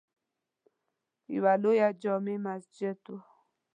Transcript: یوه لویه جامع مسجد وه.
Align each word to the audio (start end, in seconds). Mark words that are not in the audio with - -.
یوه 1.35 1.53
لویه 1.63 1.89
جامع 2.01 2.37
مسجد 2.45 2.99
وه. 3.11 3.19